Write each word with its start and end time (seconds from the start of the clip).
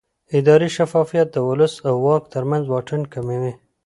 اداري 0.37 0.69
شفافیت 0.77 1.27
د 1.31 1.37
ولس 1.49 1.73
او 1.87 1.95
واک 2.05 2.23
ترمنځ 2.33 2.63
واټن 2.67 3.01
کموي 3.13 3.53